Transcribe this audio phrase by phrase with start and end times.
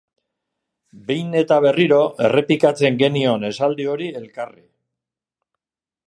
[1.09, 1.99] Behin eta berriro
[2.29, 4.65] errepikatzen genion esaldi hori elkarri.